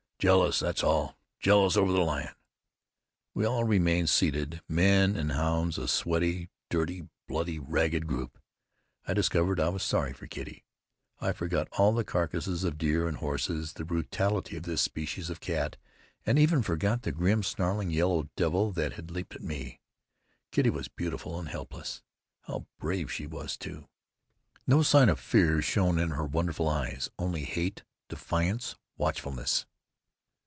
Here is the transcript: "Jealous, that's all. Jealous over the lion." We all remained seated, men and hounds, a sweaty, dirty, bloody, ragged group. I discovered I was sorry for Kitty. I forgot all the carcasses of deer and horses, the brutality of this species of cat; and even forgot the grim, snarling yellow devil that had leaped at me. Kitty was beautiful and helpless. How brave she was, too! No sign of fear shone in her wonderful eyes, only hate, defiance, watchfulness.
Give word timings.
"Jealous, 0.21 0.59
that's 0.59 0.83
all. 0.83 1.17
Jealous 1.39 1.75
over 1.75 1.91
the 1.91 1.97
lion." 2.01 2.35
We 3.33 3.43
all 3.43 3.63
remained 3.63 4.07
seated, 4.11 4.61
men 4.69 5.15
and 5.15 5.31
hounds, 5.31 5.79
a 5.79 5.87
sweaty, 5.87 6.51
dirty, 6.69 7.07
bloody, 7.27 7.57
ragged 7.57 8.05
group. 8.05 8.37
I 9.07 9.15
discovered 9.15 9.59
I 9.59 9.69
was 9.69 9.81
sorry 9.81 10.13
for 10.13 10.27
Kitty. 10.27 10.63
I 11.19 11.31
forgot 11.31 11.69
all 11.71 11.91
the 11.95 12.03
carcasses 12.03 12.63
of 12.63 12.77
deer 12.77 13.07
and 13.07 13.17
horses, 13.17 13.73
the 13.73 13.83
brutality 13.83 14.55
of 14.57 14.61
this 14.61 14.83
species 14.83 15.31
of 15.31 15.39
cat; 15.39 15.75
and 16.23 16.37
even 16.37 16.61
forgot 16.61 17.01
the 17.01 17.11
grim, 17.11 17.41
snarling 17.41 17.89
yellow 17.89 18.29
devil 18.35 18.71
that 18.73 18.93
had 18.93 19.09
leaped 19.09 19.33
at 19.33 19.41
me. 19.41 19.81
Kitty 20.51 20.69
was 20.69 20.87
beautiful 20.87 21.39
and 21.39 21.49
helpless. 21.49 22.03
How 22.41 22.67
brave 22.77 23.11
she 23.11 23.25
was, 23.25 23.57
too! 23.57 23.87
No 24.67 24.83
sign 24.83 25.09
of 25.09 25.19
fear 25.19 25.63
shone 25.63 25.97
in 25.97 26.11
her 26.11 26.25
wonderful 26.25 26.69
eyes, 26.69 27.09
only 27.17 27.43
hate, 27.43 27.81
defiance, 28.07 28.75
watchfulness. 28.97 29.65